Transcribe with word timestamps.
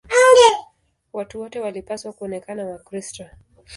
Watu 1.13 1.39
wote 1.41 1.59
walipaswa 1.59 2.13
kuonekana 2.13 2.65
Wakristo. 2.65 3.25